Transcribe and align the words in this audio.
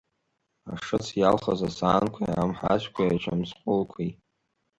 Ашыц 0.73 1.05
иалхыз 1.19 1.59
асаанқәеи, 1.69 2.39
амҳаҵәқәеи, 2.41 3.09
ачамсҟәылқәеи. 3.13 4.11